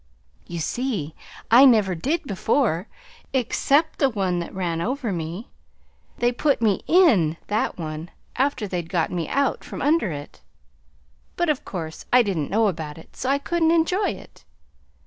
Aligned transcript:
"You 0.47 0.57
see 0.57 1.13
I 1.51 1.63
never 1.63 1.93
did 1.93 2.23
before, 2.23 2.87
except 3.33 3.99
the 3.99 4.09
one 4.09 4.39
that 4.39 4.51
ran 4.51 4.81
over 4.81 5.11
me. 5.13 5.51
They 6.17 6.31
put 6.31 6.59
me 6.59 6.81
IN 6.87 7.37
that 7.45 7.77
one 7.77 8.09
after 8.35 8.67
they'd 8.67 8.89
got 8.89 9.11
me 9.11 9.29
out 9.29 9.63
from 9.63 9.79
under 9.79 10.09
it; 10.09 10.41
but 11.35 11.49
of 11.49 11.63
course 11.63 12.05
I 12.11 12.23
didn't 12.23 12.49
know 12.49 12.65
about 12.67 12.97
it, 12.97 13.15
so 13.15 13.29
I 13.29 13.37
couldn't 13.37 13.69
enjoy 13.69 14.09
it. 14.09 14.43